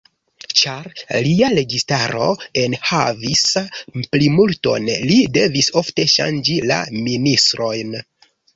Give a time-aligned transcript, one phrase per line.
[0.59, 0.85] Ĉar
[1.25, 2.29] lia registaro
[2.61, 3.43] en havis
[4.15, 7.97] plimulton, li devis ofte ŝanĝi la ministrojn.